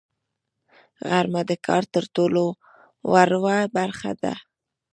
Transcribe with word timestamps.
غرمه 1.09 1.41
د 1.49 1.51
کار 1.65 1.83
تر 1.93 2.03
ټولو 2.15 2.43
وروه 3.11 3.57
برخه 3.77 4.11
ده 4.21 4.33